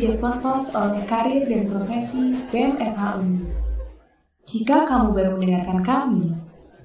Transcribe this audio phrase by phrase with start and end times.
[0.00, 3.20] Di Deponpos oleh Karir dan Profesi BMFH.
[4.48, 6.32] Jika kamu baru mendengarkan kami,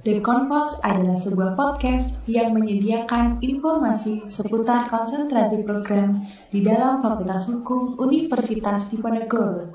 [0.03, 8.91] Deponpos adalah sebuah podcast yang menyediakan informasi seputar konsentrasi program di dalam Fakultas Hukum Universitas
[8.91, 9.71] Diponegoro.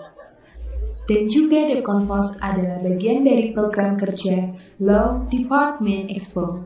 [1.08, 4.52] Dan juga Deponpos adalah bagian dari program kerja
[4.84, 6.60] Law Department Expo.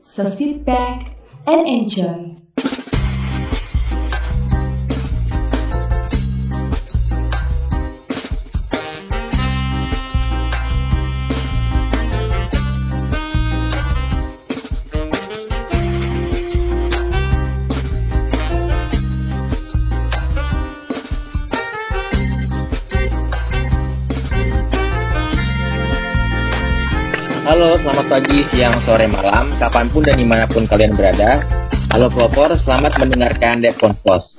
[0.00, 1.12] So sit back
[1.44, 2.45] and enjoy.
[27.46, 31.46] Halo, selamat pagi, siang, sore, malam, kapan pun dan di mana pun kalian berada.
[31.94, 34.34] Halo pelopor, selamat mendengarkan Depon Post.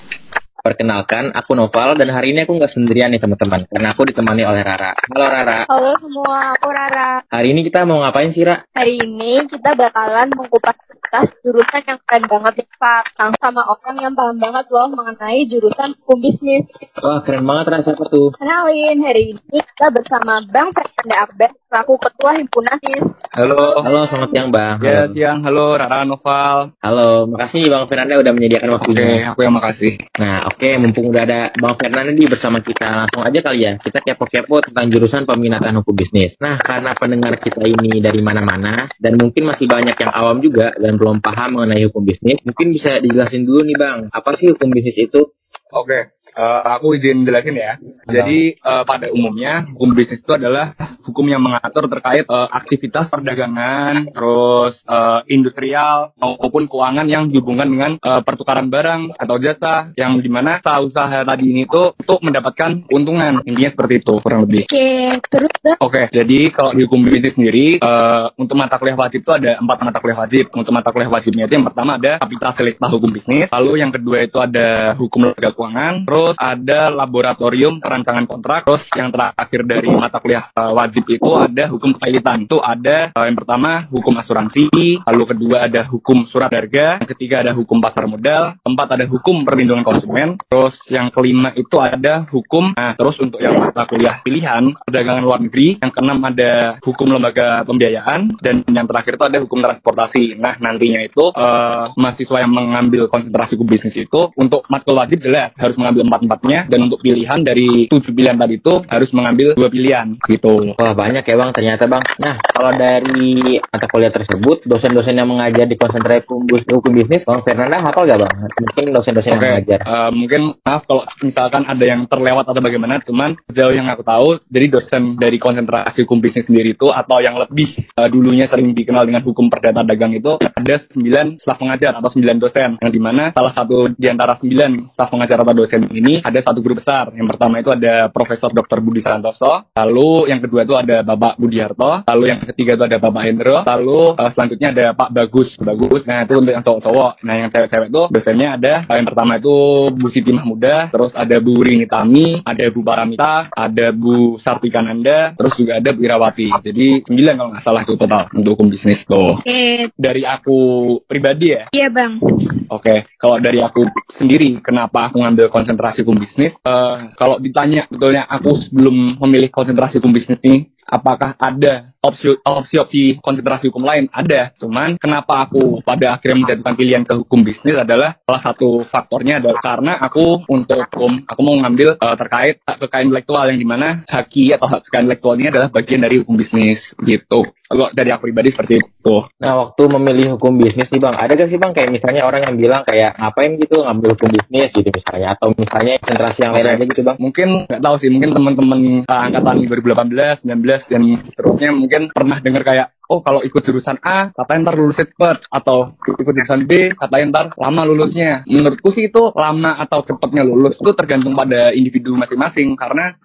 [0.59, 4.59] Perkenalkan, aku Noval dan hari ini aku nggak sendirian nih teman-teman, karena aku ditemani oleh
[4.59, 4.91] Rara.
[4.91, 5.59] Halo Rara.
[5.71, 7.23] Halo semua, aku Rara.
[7.31, 8.67] Hari ini kita mau ngapain sih, Ra?
[8.75, 13.03] Hari ini kita bakalan mengupas tuntas jurusan yang keren banget nih Pak.
[13.15, 16.67] Sama orang yang paham banget loh mengenai jurusan hukum bisnis.
[16.99, 18.35] Wah, keren banget Ra, siapa tuh?
[18.35, 20.75] Kenalin, hari ini kita bersama Bang
[21.07, 23.03] Fernanda Abed, selaku Ketua Himpunan HIS.
[23.31, 23.79] Halo.
[23.79, 24.75] Halo, selamat siang Bang.
[24.83, 25.39] Ya, siang.
[25.39, 26.75] Halo, Rara Noval.
[26.83, 29.31] Halo, makasih nih Bang Fernanda udah menyediakan Oke, waktunya.
[29.31, 29.91] aku yang makasih.
[30.19, 33.79] Nah, oke, mumpung udah ada Bang Fernanda nih bersama kita, langsung aja kali ya.
[33.79, 36.35] Kita kepo-kepo tentang jurusan peminatan hukum bisnis.
[36.43, 40.99] Nah, karena pendengar kita ini dari mana-mana, dan mungkin masih banyak yang awam juga dan
[40.99, 45.07] belum paham mengenai hukum bisnis, mungkin bisa dijelasin dulu nih Bang, apa sih hukum bisnis
[45.07, 45.23] itu?
[45.71, 47.73] Oke, eh, aku izin jelasin ya.
[48.05, 54.13] Jadi eh, pada umumnya hukum bisnis itu adalah hukum yang mengatur terkait eh, aktivitas perdagangan,
[54.13, 60.29] terus eh, industrial maupun keuangan yang dihubungkan dengan eh, pertukaran barang atau jasa yang di
[60.29, 64.67] mana usaha tadi ini tuh untuk mendapatkan keuntungan intinya seperti itu kurang lebih.
[64.67, 64.89] Oke,
[65.31, 69.31] terus Bang, Oke, jadi kalau di hukum bisnis sendiri, eh, untuk mata kuliah wajib itu
[69.31, 70.51] ada empat mata kuliah wajib.
[70.51, 74.17] Untuk mata kuliah wajibnya itu yang pertama ada kapital selekta hukum bisnis, lalu yang kedua
[74.27, 80.19] itu ada hukum lembaga keuangan, terus ada laboratorium perancangan kontrak, terus yang terakhir dari mata
[80.19, 82.43] kuliah eh, wajib itu ada hukum kepailitan.
[82.43, 84.67] Itu ada eh, yang pertama hukum asuransi,
[85.07, 89.47] lalu kedua ada hukum surat harga, yang ketiga ada hukum pasar modal, keempat ada hukum
[89.47, 94.75] perlindungan konsumen, terus yang kelima itu ada hukum, nah terus untuk yang mata kuliah pilihan
[94.83, 99.59] perdagangan luar negeri, yang keenam ada hukum lembaga pembiayaan, dan yang terakhir itu ada hukum
[99.61, 100.23] transportasi.
[100.39, 105.51] Nah nantinya itu eh, mahasiswa yang mengambil konsentrasi hukum bisnis itu untuk matkul wajib jelas
[105.59, 110.17] harus mengambil empat-empatnya, dan untuk pilihan dari tujuh pilihan tadi itu harus mengambil dua pilihan
[110.25, 110.73] gitu.
[110.73, 112.03] Wah, banyak ya Bang, ternyata Bang.
[112.17, 117.21] Nah, kalau dari mata kuliah tersebut, dosen-dosen yang mengajar di konsentrasi hukum, bis- hukum bisnis,
[117.23, 118.33] Bang Fernanda hafal gak Bang?
[118.57, 119.79] Mungkin dosen-dosen yang mengajar.
[119.85, 124.27] eh, mungkin maaf kalau misalkan ada yang terlewat atau bagaimana, cuman sejauh yang aku tahu,
[124.49, 129.05] jadi dosen dari konsentrasi hukum bisnis sendiri itu atau yang lebih eh, dulunya sering dikenal
[129.05, 133.29] dengan hukum perdata dagang itu ada 9 staf pengajar atau 9 dosen, yang di mana
[133.35, 137.09] salah satu di antara 9 staf pengajar atau dosen ini ada satu guru besar.
[137.13, 138.79] Yang pertama itu ada Profesor Dr.
[138.79, 142.97] Budi Santoso, lalu yang kedua itu ada Bapak Budi Harto, lalu yang ketiga itu ada
[143.01, 145.49] Bapak Hendro, lalu eh, selanjutnya ada Pak Bagus.
[145.57, 147.11] Bagus, nah itu untuk yang cowok-cowok.
[147.25, 149.55] Nah yang cewek-cewek itu dosennya ada eh, yang pertama itu
[149.93, 155.53] Bu Siti Mahmuda, terus ada Bu Rini Tami, ada Bu Paramita, ada Bu Sartikananda, terus
[155.57, 156.49] juga ada Bu Irawati.
[156.61, 159.39] Jadi sembilan kalau nggak salah itu total untuk hukum bisnis tuh.
[159.41, 159.61] oke,
[159.95, 160.59] Dari aku
[161.07, 162.19] pribadi ya, iya Bang.
[162.67, 163.87] Oke, kalau dari aku
[164.19, 166.55] sendiri, kenapa aku ngambil konsentrasi hukum bisnis?
[166.63, 173.01] Eh, kalau ditanya betulnya aku sebelum memilih konsentrasi hukum bisnis ini, apakah ada opsi opsi
[173.19, 174.07] konsentrasi hukum lain?
[174.09, 174.55] Ada.
[174.57, 179.59] Cuman kenapa aku pada akhirnya menjatuhkan pilihan ke hukum bisnis adalah salah satu faktornya adalah
[179.59, 183.87] karena aku untuk hukum aku mau ngambil eh, terkait hak kekayaan intelektual yang di mana
[184.07, 187.45] haki atau hak kekayaan intelektual ini adalah bagian dari hukum bisnis gitu.
[187.67, 189.15] Kalau dari aku pribadi seperti itu.
[189.43, 192.55] Nah, waktu memilih hukum bisnis nih Bang, ada gak sih Bang kayak misalnya orang yang
[192.55, 196.83] bilang kayak ngapain gitu ngambil hukum bisnis gitu misalnya, atau misalnya konsentrasi yang lain aja
[196.87, 197.17] gitu Bang?
[197.19, 202.61] mungkin nggak tahu sih mungkin teman-teman uh, angkatan 2018 19 dan seterusnya mungkin pernah dengar
[202.61, 207.25] kayak oh kalau ikut jurusan A katanya ntar lulusnya cepet atau ikut jurusan B katanya
[207.33, 208.43] ntar lama lulusnya.
[208.45, 213.15] Menurutku sih itu lama atau cepetnya lulus itu tergantung pada individu masing-masing karena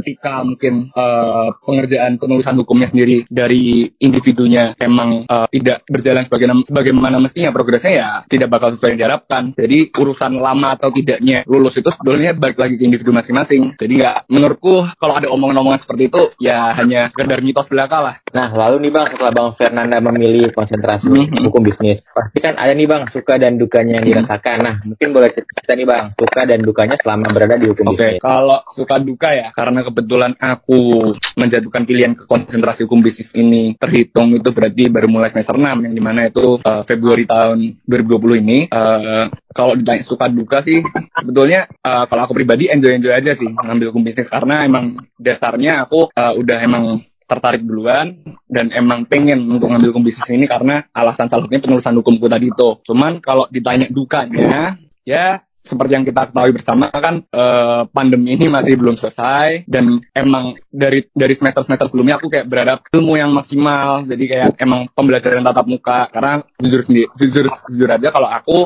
[0.00, 7.16] ketika mungkin uh, pengerjaan penulisan hukumnya sendiri dari individunya emang uh, tidak berjalan sebagaimana, sebagaimana
[7.18, 9.52] mestinya progresnya ya tidak bakal sesuai yang diharapkan.
[9.54, 13.74] Jadi urusan lama atau tidaknya lulus itu sebetulnya balik lagi ke individu masing-masing.
[13.76, 18.14] Jadi nggak menurutku kalau ada omongan-omongan seperti itu ya hanya sekedar mitos belaka lah.
[18.32, 21.44] Nah lalu nih bang setelah bang Fernanda memilih konsentrasi Mhm.
[21.48, 24.56] hukum bisnis, pasti kan ada nih bang suka dan dukanya yang dirasakan.
[24.60, 28.20] Nah mungkin boleh cerita nih bang suka dan dukanya selama berada di hukum Oke, bisnis.
[28.20, 34.36] kalau suka duka ya, karena kebetulan aku menjatuhkan pilihan ke konsentrasi hukum bisnis ini terhitung
[34.36, 38.58] itu berarti baru mulai semester 6 yang di mana itu uh, Februari tahun 2020 ini.
[38.68, 40.84] Uh, kalau ditanya suka duka sih,
[41.16, 46.12] sebetulnya uh, kalau aku pribadi enjoy-enjoy aja sih ngambil hukum bisnis karena emang dasarnya aku
[46.12, 46.84] uh, udah emang
[47.28, 51.96] tertarik duluan dan emang pengen untuk ngambil hukum bisnis ini karena alasan salah satunya penulisan
[52.00, 52.68] hukumku tadi itu.
[52.88, 58.74] Cuman kalau ditanya dukanya, ya seperti yang kita ketahui bersama kan eh, pandemi ini masih
[58.74, 64.08] belum selesai dan emang dari dari semester semester sebelumnya aku kayak berharap ilmu yang maksimal.
[64.08, 66.08] Jadi kayak emang pembelajaran tatap muka.
[66.10, 68.58] Karena jujur sendiri jujur jujur aja kalau aku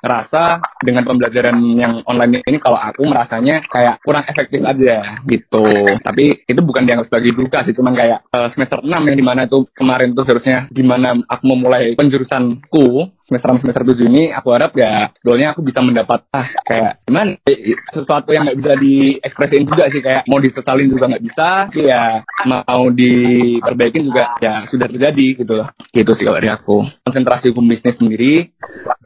[0.00, 5.64] ngerasa dengan pembelajaran yang online ini kalau aku merasanya kayak kurang efektif aja gitu.
[6.00, 9.44] Tapi itu bukan dianggap sebagai duka sih cuman kayak eh, semester 6 yang di mana
[9.44, 14.50] itu kemarin tuh seharusnya di mana aku memulai penjurusanku semester 6 semester 7 ini aku
[14.50, 19.64] harap ya sebetulnya aku bisa mendapat ah kayak gimana eh, sesuatu yang nggak bisa diekspresiin
[19.70, 21.48] juga sih kayak mau disesalin juga nggak bisa
[21.78, 25.70] ya mau diperbaikin juga ya sudah terjadi gitu loh.
[25.94, 26.76] Gitu sih kalau dari aku.
[27.06, 28.50] Konsentrasi hukum bisnis sendiri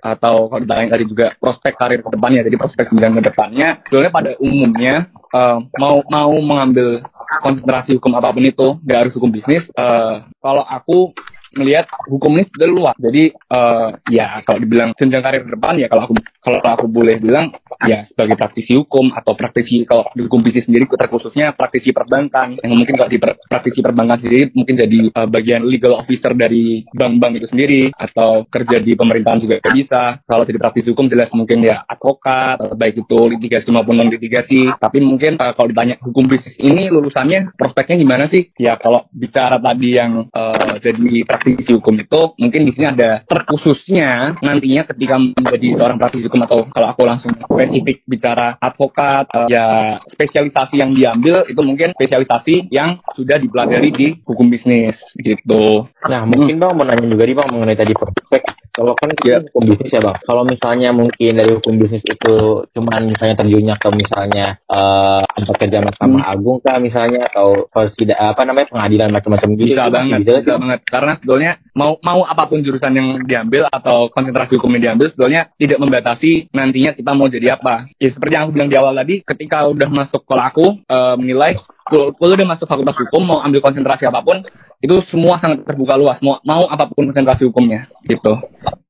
[0.00, 4.12] atau kalau ditanya tadi juga prospek karir ke depannya jadi prospek bidang ke depannya sebetulnya
[4.12, 7.04] pada umumnya eh, mau mau mengambil
[7.40, 11.16] konsentrasi hukum apa pun itu nggak harus hukum bisnis eh, kalau aku
[11.58, 12.96] melihat hukum ini sudah luas.
[12.98, 16.14] Jadi eh, ya kalau dibilang jenjang karir depan ya kalau aku
[16.44, 17.54] kalau aku boleh bilang
[17.84, 22.74] ya sebagai praktisi hukum atau praktisi kalau di hukum bisnis sendiri terkhususnya praktisi perbankan yang
[22.76, 27.40] mungkin kalau di per- praktisi perbankan sendiri mungkin jadi eh, bagian legal officer dari bank-bank
[27.42, 30.22] itu sendiri atau kerja di pemerintahan juga bisa.
[30.24, 34.70] Kalau jadi praktisi hukum jelas mungkin ya advokat baik itu litigasi maupun non litigasi.
[34.78, 38.50] Tapi mungkin eh, kalau ditanya hukum bisnis ini lulusannya prospeknya gimana sih?
[38.56, 44.40] Ya kalau bicara tadi yang eh, jadi praktisi hukum itu mungkin di sini ada terkhususnya
[44.40, 49.66] nantinya ketika menjadi seorang praktisi hukum atau kalau aku langsung spesifik bicara advokat eh, ya
[50.08, 55.88] spesialisasi yang diambil itu mungkin spesialisasi yang sudah dipelajari di hukum bisnis gitu.
[56.08, 58.42] Nah mungkin bang mau nanya juga nih bang mengenai tadi prospek.
[58.74, 59.38] Kalau kan kita Ya.
[59.50, 60.16] hukum bisnis ya bang.
[60.26, 62.34] Kalau misalnya mungkin dari hukum bisnis itu
[62.74, 68.42] cuman misalnya terjunnya ke misalnya eh tempat kerja Mahkamah Agung kah misalnya atau tidak apa
[68.42, 69.70] namanya pengadilan macam-macam gitu.
[69.70, 74.06] bisa banget bisa, bisa banget karena sebetulnya mau mau apa pun jurusan yang diambil atau
[74.06, 78.46] konsentrasi hukum yang diambil sebetulnya tidak membatasi nantinya kita mau jadi apa ya seperti yang
[78.46, 81.58] aku bilang di awal tadi ketika udah masuk kalau aku eh, menilai
[81.90, 84.46] kalau udah masuk fakultas hukum mau ambil konsentrasi apa pun
[84.78, 88.38] itu semua sangat terbuka luas mau mau apa pun konsentrasi hukumnya gitu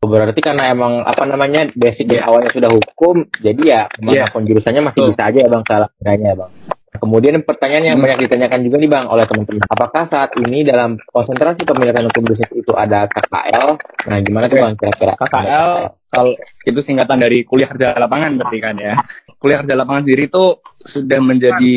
[0.04, 4.82] Berarti karena emang apa namanya basic dari awalnya sudah hukum, jadi ya mana pun jurusannya
[4.84, 5.12] masih Betul.
[5.16, 6.50] bisa aja ya bang salah ya bang.
[7.04, 8.08] Kemudian pertanyaan yang Hmm.
[8.08, 9.68] banyak ditanyakan juga nih bang oleh teman-teman.
[9.68, 13.68] Apakah saat ini dalam konsentrasi pemilihan hukum bisnis itu ada KKL?
[14.08, 15.12] Nah gimana tuh bang kira-kira?
[15.20, 15.70] KKL
[16.08, 16.32] kalau
[16.64, 18.96] itu singkatan dari kuliah kerja lapangan berarti kan ya.
[19.44, 20.44] Kuliah kerja lapangan sendiri itu
[20.88, 21.76] sudah menjadi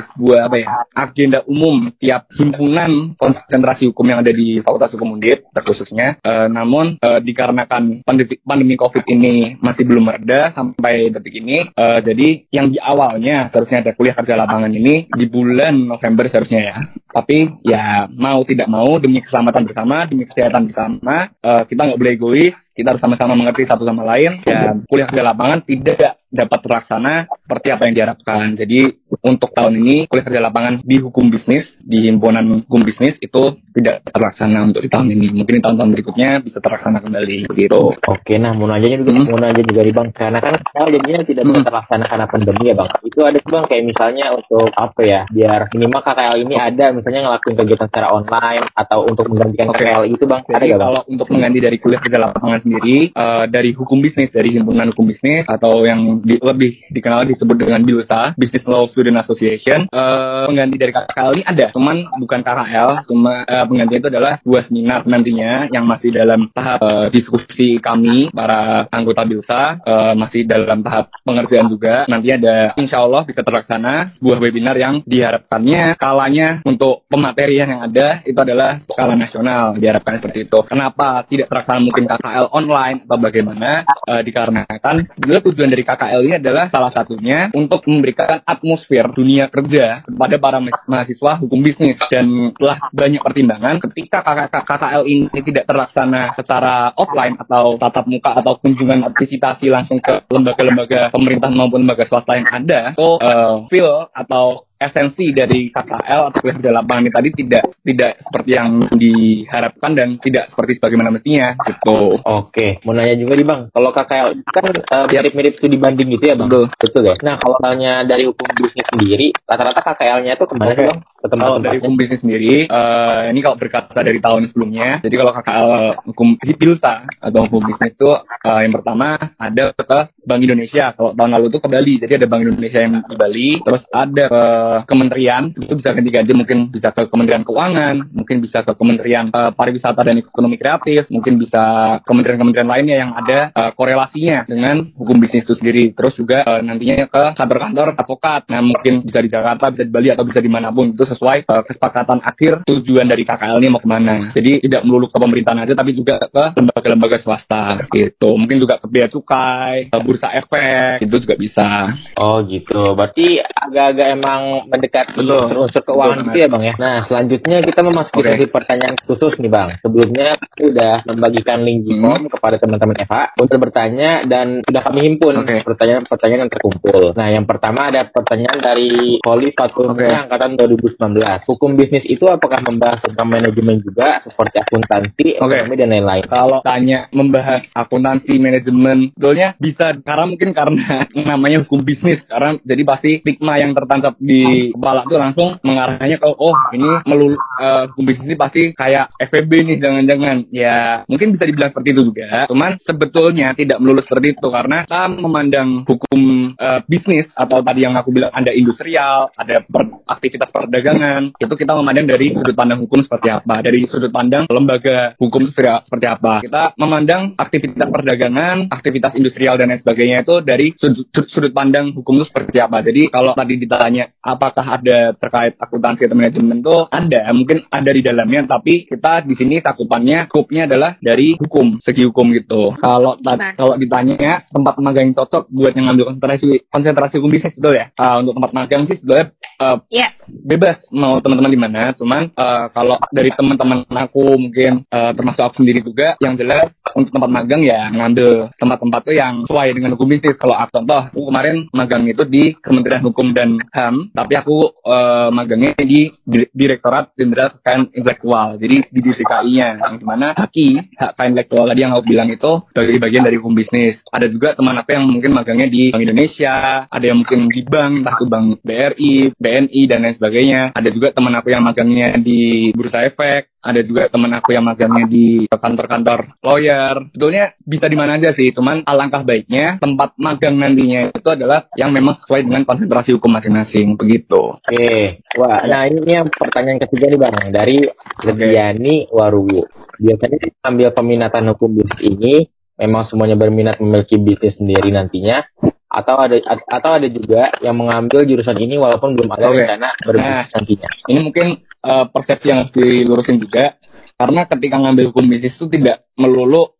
[0.00, 5.52] sebuah apa ya agenda umum tiap himpunan konsentrasi hukum yang ada di Fakultas Hukum Undip
[5.52, 6.16] terkhususnya.
[6.24, 11.98] Eh, namun eh, dikarenakan pandemi, pandemi COVID ini masih belum mereda sampai detik ini, eh,
[12.00, 16.76] jadi yang di awalnya seharusnya ada kuliah kerja lapangan ini di bulan November seharusnya ya.
[17.18, 22.14] Tapi ya mau tidak mau demi keselamatan bersama, demi kesehatan bersama, eh, kita nggak boleh
[22.14, 24.38] egois, kita harus sama-sama mengerti satu sama lain.
[24.46, 28.44] Ya kuliah kerja lapangan tidak dapat terlaksana seperti apa yang diharapkan.
[28.54, 28.92] Jadi
[29.24, 34.04] untuk tahun ini kuliah kerja lapangan di hukum bisnis, di himpunan hukum bisnis itu tidak
[34.04, 35.32] terlaksana untuk di tahun ini.
[35.32, 37.96] Mungkin di tahun-tahun berikutnya bisa terlaksana kembali gitu.
[37.96, 39.32] Oke, nah mau nanya juga, Hmm.
[39.32, 41.68] mau nanya juga nih bang, karena kan KKL jadinya tidak bisa Hmm.
[41.72, 42.90] terlaksana karena pandemi ya bang.
[43.00, 47.56] Itu ada bang kayak misalnya untuk apa ya, biar minimal KKL ini ada misalnya ngelakuin
[47.56, 49.80] kegiatan secara online atau untuk menggantikan Oke.
[49.80, 50.84] KKL itu bang, ada Jadi gak bang?
[50.84, 55.08] kalau untuk mengganti dari kuliah kerja lapangan sendiri eh, dari hukum bisnis dari himpunan hukum
[55.08, 60.76] bisnis atau yang di- lebih dikenal disebut dengan BILSA Business Law Student Association eh, pengganti
[60.76, 65.70] dari KKL ini ada cuman bukan KKL cuma eh, penggantinya itu adalah dua seminar nantinya
[65.70, 71.70] yang masih dalam tahap eh, diskusi kami para anggota BILSA eh, masih dalam tahap pengerjaan
[71.70, 77.82] juga nanti ada insya Allah bisa terlaksana sebuah webinar yang diharapkannya skalanya untuk pematerian yang
[77.84, 80.58] ada itu adalah skala nasional diharapkan seperti itu.
[80.66, 83.84] Kenapa tidak terlaksana mungkin KKL online atau bagaimana?
[84.08, 90.36] Eh, dikarenakan tujuan dari KKL ini adalah salah satunya untuk memberikan atmosfer dunia kerja kepada
[90.38, 91.98] para mahasiswa hukum bisnis.
[92.08, 94.22] Dan telah banyak pertimbangan ketika
[94.62, 101.10] KKL ini tidak terlaksana secara offline atau tatap muka atau kunjungan visitasi langsung ke lembaga-lembaga
[101.10, 106.56] pemerintah maupun lembaga swasta yang ada, so uh, feel atau esensi dari KKL atau kuliah
[106.58, 112.22] di lapangan ini tadi tidak tidak seperti yang diharapkan dan tidak seperti sebagaimana mestinya gitu.
[112.22, 116.34] Oke, mau nanya juga nih bang, kalau KKL kan uh, mirip-mirip studi banding gitu ya
[116.38, 116.48] bang?
[116.48, 116.66] Betul.
[116.78, 117.14] Betul ya.
[117.26, 120.78] Nah kalau misalnya dari hukum bisnis sendiri, rata-rata KKL-nya itu ke mana okay.
[120.78, 121.00] sih bang?
[121.18, 125.70] Kalau dari hukum bisnis sendiri, uh, ini kalau berkaca dari tahun sebelumnya, jadi kalau KKL
[126.06, 130.94] hukum Hilsa atau hukum bisnis itu uh, yang pertama ada ke Bank Indonesia.
[130.94, 134.26] Kalau tahun lalu itu ke Bali, jadi ada Bank Indonesia yang di Bali, terus ada
[134.68, 139.50] ke kementerian itu bisa ganti-ganti mungkin bisa ke Kementerian Keuangan, mungkin bisa ke Kementerian uh,
[139.56, 145.48] Pariwisata dan Ekonomi Kreatif, mungkin bisa kementerian-kementerian lainnya yang ada uh, korelasinya dengan hukum bisnis
[145.48, 145.96] itu sendiri.
[145.96, 148.42] Terus juga uh, nantinya ke kantor-kantor advokat.
[148.52, 151.48] Nah mungkin bisa di Jakarta, bisa di Bali atau bisa di mana pun itu sesuai
[151.48, 154.30] uh, kesepakatan akhir tujuan dari KKL ini mau ke mana.
[154.34, 158.36] Jadi tidak melulu ke pemerintahan aja tapi juga ke lembaga-lembaga swasta gitu.
[158.36, 161.70] Mungkin juga ke bea cukai, ke bursa efek itu juga bisa.
[162.18, 162.98] Oh gitu.
[162.98, 165.54] Berarti agak-agak emang mendekati Betul.
[165.54, 166.74] unsur keuangan gitu ya bang ya.
[166.80, 169.68] Nah selanjutnya kita memasuki sesi pertanyaan khusus nih bang.
[169.78, 175.34] Sebelumnya kita sudah membagikan link Gcom kepada teman-teman FH untuk bertanya dan sudah kami himpun
[175.38, 175.62] Oke.
[175.62, 177.00] pertanyaan-pertanyaan yang terkumpul.
[177.14, 180.10] Nah yang pertama ada pertanyaan dari Poli Fatul Oke.
[180.10, 181.46] angkatan 2019.
[181.46, 185.54] Hukum bisnis itu apakah membahas tentang manajemen juga seperti akuntansi, Oke.
[185.54, 186.24] ekonomi dan lain-lain?
[186.26, 192.82] Kalau tanya membahas akuntansi manajemen, sebetulnya bisa karena mungkin karena namanya hukum bisnis karena jadi
[192.88, 194.40] pasti stigma yang tertancap di
[194.74, 199.50] kepala tuh langsung mengarahnya ke oh ini melulu eh, hukum bisnis ini pasti kayak FEB
[199.64, 200.36] nih jangan-jangan.
[200.52, 202.46] Ya mungkin bisa dibilang seperti itu juga.
[202.50, 206.20] Cuman sebetulnya tidak melulu seperti itu karena kita memandang hukum
[206.54, 211.72] eh, bisnis atau tadi yang aku bilang ada industrial ada per- aktivitas perdagangan itu kita
[211.76, 216.34] memandang dari sudut pandang hukum seperti apa dari sudut pandang lembaga hukum seperti, seperti apa.
[216.42, 222.20] Kita memandang aktivitas perdagangan aktivitas industrial dan lain sebagainya itu dari sudut, sudut pandang hukum
[222.20, 222.80] itu seperti apa.
[222.80, 224.04] Jadi kalau tadi ditanya
[224.38, 229.34] apakah ada terkait akuntansi atau manajemen itu ada mungkin ada di dalamnya tapi kita di
[229.34, 233.54] sini cakupannya skupnya adalah dari hukum segi hukum gitu kalau Nah.
[233.58, 237.90] kalau ditanya tempat magang yang cocok buat yang ngambil konsentrasi konsentrasi hukum bisnis betul ya
[237.98, 239.26] Ah, untuk tempat magang sih sebenarnya
[239.58, 240.08] eh, Iya.
[240.28, 245.54] bebas mau teman-teman di mana cuman eh, kalau dari teman-teman aku mungkin eh, termasuk aku
[245.60, 250.06] sendiri juga yang jelas untuk tempat magang ya ngambil tempat-tempat tuh yang sesuai dengan hukum
[250.08, 254.58] bisnis kalau aku contoh aku kemarin magang itu di Kementerian Hukum dan HAM tapi aku
[254.84, 258.48] eh, magangnya di Di- Direktorat Jenderal Kekayaan Intelektual.
[258.60, 260.68] Jadi di DKI-nya yang di mana HAKI
[260.98, 264.56] hak kekayaan intelektual tadi yang aku bilang itu sebagai bagian dari hukum bisnis ada juga
[264.56, 266.54] teman aku yang mungkin magangnya di Bank Indonesia.
[266.90, 270.60] Ada yang mungkin di bank entah itu bank BRI BNI dan lain sebagainya.
[270.74, 275.04] Ada juga teman aku yang magangnya di Bursa Efek ada juga teman aku yang magangnya
[275.10, 277.10] di kantor-kantor lawyer.
[277.10, 281.90] Sebetulnya bisa di mana aja sih, cuman alangkah baiknya tempat magang nantinya itu adalah yang
[281.90, 284.56] memang sesuai dengan konsentrasi hukum masing-masing, begitu.
[284.62, 287.78] Oke, wah, nah ini yang pertanyaan ketiga nih bang dari
[288.22, 289.66] Rediani Waruwu.
[289.98, 292.34] Biasanya ambil peminatan hukum bisnis ini
[292.78, 295.42] memang semuanya berminat memiliki bisnis sendiri nantinya,
[295.88, 296.36] atau ada
[296.68, 300.88] atau ada juga yang mengambil jurusan ini walaupun belum ada rencana berbisnis nantinya.
[301.10, 301.46] Ini mungkin
[301.82, 303.78] eh, persepsi yang harus dilurusin juga,
[304.18, 306.74] karena ketika ngambil hukum bisnis itu tidak melulu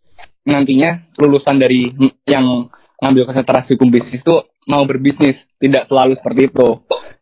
[0.49, 1.93] nantinya lulusan dari
[2.25, 4.37] yang ngambil konsentrasi hukum bisnis itu
[4.67, 6.69] mau berbisnis, tidak selalu seperti itu.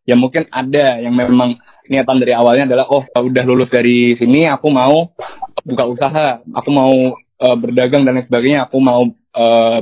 [0.06, 4.70] Ya mungkin ada yang memang niatan dari awalnya adalah oh udah lulus dari sini aku
[4.70, 5.14] mau
[5.62, 9.78] buka usaha, aku mau eh, berdagang dan lain sebagainya, aku mau eh,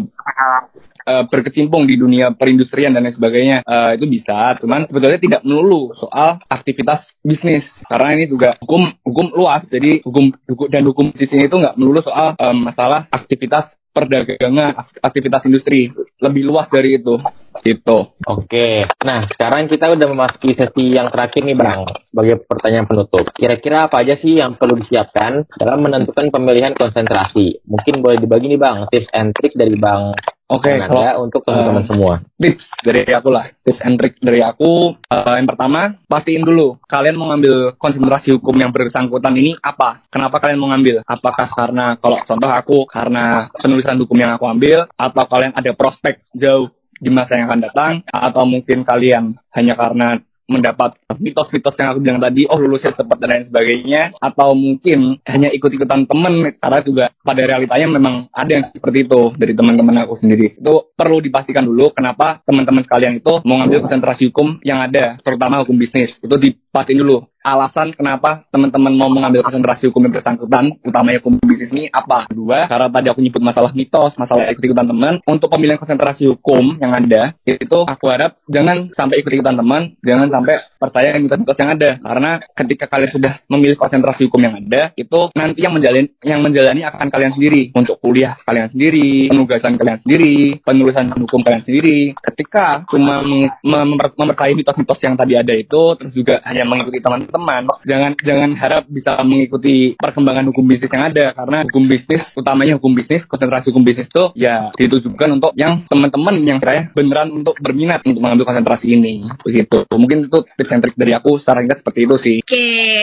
[1.04, 4.56] eh, berkecimpung di dunia perindustrian dan lain sebagainya Eh, itu bisa.
[4.61, 7.64] Cuman sebetulnya tidak melulu soal aktivitas bisnis.
[7.88, 9.64] Karena ini juga hukum hukum luas.
[9.68, 14.75] Jadi hukum, hukum dan hukum bisnis ini itu nggak melulu soal eh, masalah aktivitas perdagangan
[14.75, 15.94] ak- aktivitas industri.
[16.18, 17.14] Lebih luas dari itu.
[17.62, 17.99] Gitu.
[18.26, 23.30] Oke, nah sekarang kita udah memasuki sesi yang terakhir nih bang sebagai pertanyaan penutup.
[23.32, 27.62] Kira-kira apa aja sih yang perlu disiapkan dalam menentukan pemilihan konsentrasi?
[27.64, 30.12] Mungkin boleh dibagi nih bang tips and trick dari bang
[30.50, 32.14] oke Nanda kalau untuk teman-teman eh, semua.
[32.36, 37.16] tips dari aku lah tips and trick dari aku eh, yang pertama pastiin dulu kalian
[37.16, 42.18] mau ngambil konsentrasi hukum yang bersangkutan ini apa kenapa kalian mau ngambil apakah karena kalau
[42.24, 46.72] contoh aku karena penulisan hukum yang aku ambil atau kalian ada prospek jauh
[47.04, 52.20] di masa yang akan datang atau mungkin kalian hanya karena mendapat mitos-mitos yang aku bilang
[52.20, 57.42] tadi, oh lulusnya cepat dan lain sebagainya, atau mungkin hanya ikut-ikutan temen, karena juga pada
[57.44, 60.56] realitanya memang ada yang seperti itu dari teman-teman aku sendiri.
[60.60, 65.64] Itu perlu dipastikan dulu kenapa teman-teman sekalian itu mau ngambil konsentrasi hukum yang ada, terutama
[65.64, 66.16] hukum bisnis.
[66.20, 71.68] Itu dipastiin dulu alasan kenapa teman-teman mau mengambil konsentrasi hukum yang bersangkutan, utamanya hukum bisnis
[71.76, 72.24] ini apa?
[72.32, 76.96] Dua, karena tadi aku nyebut masalah mitos, masalah ikut-ikutan teman, untuk pemilihan konsentrasi hukum yang
[76.96, 81.90] ada, itu aku harap jangan sampai ikut-ikutan teman, jangan sampai percaya mitos-mitos yang ada.
[82.00, 86.80] Karena ketika kalian sudah memilih konsentrasi hukum yang ada, itu nanti yang menjalani yang menjalani
[86.88, 92.16] akan kalian sendiri untuk kuliah kalian sendiri, penugasan kalian sendiri, penulisan hukum kalian sendiri.
[92.16, 93.20] Ketika cuma
[93.64, 98.82] mempercayai mitos-mitos yang tadi ada itu, terus juga hanya mengikuti teman teman jangan jangan harap
[98.86, 103.82] bisa mengikuti perkembangan hukum bisnis yang ada karena hukum bisnis utamanya hukum bisnis konsentrasi hukum
[103.82, 108.94] bisnis itu ya ditujukan untuk yang teman-teman yang saya beneran untuk berminat untuk mengambil konsentrasi
[108.94, 109.26] ini.
[109.42, 109.88] Begitu.
[109.90, 112.36] Mungkin itu tips and trik dari aku secara seperti itu sih.
[112.44, 112.54] Oke.
[112.54, 112.98] Okay.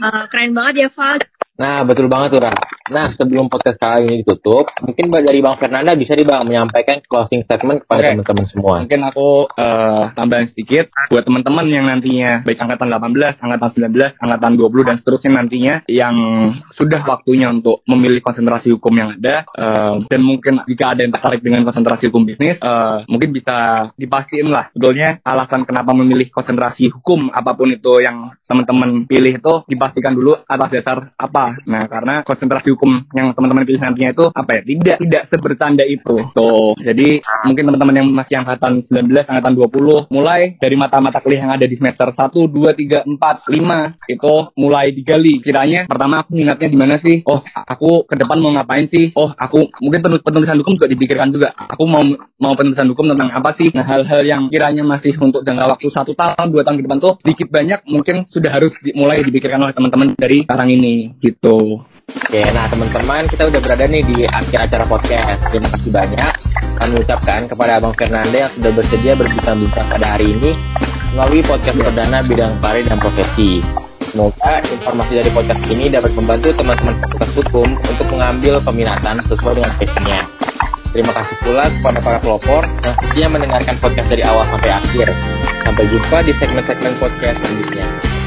[0.00, 1.18] uh, eh, keren banget ya Val
[1.60, 2.56] Nah, betul banget tuh, Ra.
[2.90, 7.46] Nah, sebelum podcast kali ini ditutup, mungkin dari Bang Fernanda bisa nih Bang menyampaikan closing
[7.46, 8.10] statement kepada okay.
[8.18, 8.74] teman-teman semua.
[8.82, 14.52] Mungkin aku uh, tambahin sedikit buat teman-teman yang nantinya baik angkatan 18, angkatan 19, angkatan
[14.58, 16.16] 20 dan seterusnya nantinya yang
[16.74, 21.40] sudah waktunya untuk memilih konsentrasi hukum yang ada uh, dan mungkin jika ada yang tertarik
[21.40, 27.30] dengan konsentrasi hukum bisnis, uh, mungkin bisa dipastiin lah sebetulnya alasan kenapa memilih konsentrasi hukum
[27.30, 32.72] apa pun itu yang teman-teman pilih itu dipastikan dulu atas dasar apa Nah, karena konsentrasi
[32.72, 32.79] hukum
[33.14, 34.60] yang teman-teman pilih nantinya itu apa ya?
[34.64, 36.16] Tidak tidak sebercanda itu.
[36.32, 36.74] Tuh.
[36.80, 41.66] Jadi mungkin teman-teman yang masih angkatan 19, angkatan 20 mulai dari mata-mata kuliah yang ada
[41.66, 45.42] di semester 1, 2, 3, 4, 5 itu mulai digali.
[45.42, 47.22] Kiranya pertama aku minatnya di mana sih?
[47.26, 49.12] Oh, aku ke depan mau ngapain sih?
[49.16, 51.52] Oh, aku mungkin penulisan hukum juga dipikirkan juga.
[51.56, 52.02] Aku mau
[52.40, 53.68] mau penulisan hukum tentang apa sih?
[53.74, 57.12] Nah, hal-hal yang kiranya masih untuk jangka waktu satu tahun, dua tahun ke depan tuh
[57.20, 61.82] sedikit banyak mungkin sudah harus dimulai dipikirkan oleh teman-teman dari sekarang ini gitu.
[62.10, 65.42] Oke, nah teman-teman kita udah berada nih di akhir acara podcast.
[65.50, 66.32] Terima kasih banyak
[66.80, 70.56] kami ucapkan kepada Abang Fernanda yang sudah bersedia berbincang-bincang pada hari ini
[71.12, 73.60] melalui podcast perdana bidang karir dan profesi.
[74.10, 79.72] Semoga informasi dari podcast ini dapat membantu teman-teman fakultas hukum untuk mengambil peminatan sesuai dengan
[79.76, 80.20] passionnya.
[80.90, 85.06] Terima kasih pula kepada para pelopor yang setia mendengarkan podcast dari awal sampai akhir.
[85.62, 88.19] Sampai jumpa di segmen-segmen podcast selanjutnya.